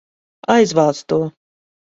Aizvāc 0.53 1.05
to! 1.13 1.21